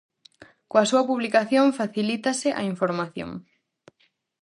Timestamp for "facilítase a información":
1.79-3.31